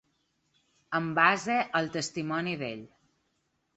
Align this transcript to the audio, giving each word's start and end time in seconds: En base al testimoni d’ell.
En 0.99 1.11
base 1.19 1.57
al 1.81 1.91
testimoni 1.99 2.59
d’ell. 2.63 2.85